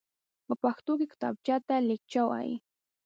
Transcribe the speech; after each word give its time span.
په 0.47 0.53
پښتو 0.63 0.91
کې 0.99 1.05
کتابچېته 1.11 1.75
ليکچه 1.89 2.21
وايي. 2.29 2.55